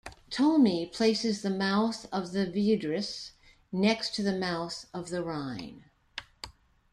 [0.31, 3.33] Ptolemy places the mouth of the Vidrus
[3.71, 5.85] next to the mouth of the Rhine.